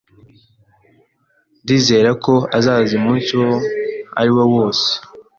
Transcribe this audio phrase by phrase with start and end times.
[1.63, 3.53] Ndizera ko azaza umunsi uwo
[4.19, 4.89] ari wo wose.